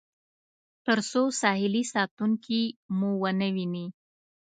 تر 0.85 0.97
څو 1.11 1.21
ساحلي 1.41 1.83
ساتونکي 1.93 2.61
مو 2.97 3.09
ونه 3.21 3.47
وویني. 3.51 3.85